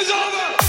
[0.00, 0.59] is over.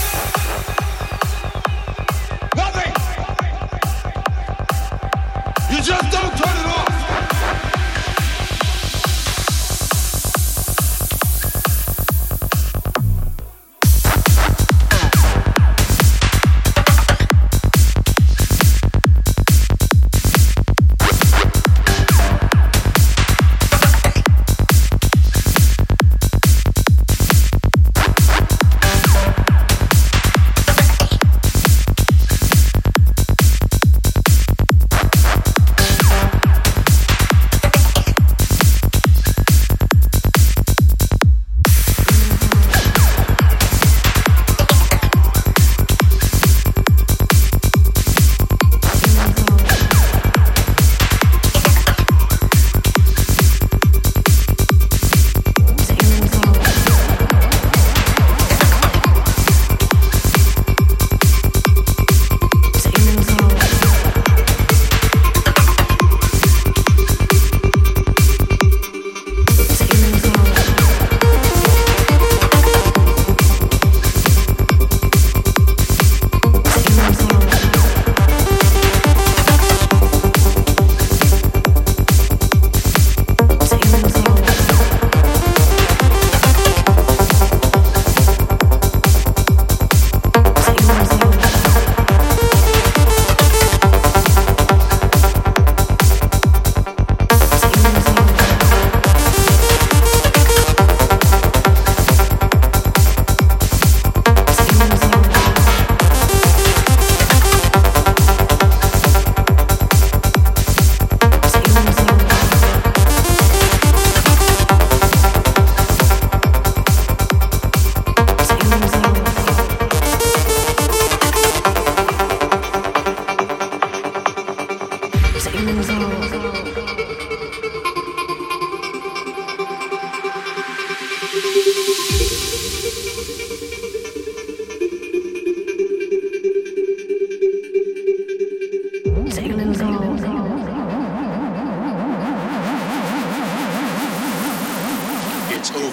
[145.74, 145.88] It's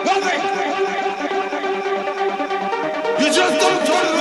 [0.04, 0.42] Nothing.
[3.20, 4.11] You just don't turn